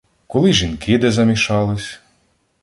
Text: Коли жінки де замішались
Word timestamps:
Коли 0.27 0.53
жінки 0.53 0.97
де 0.97 1.11
замішались 1.11 1.99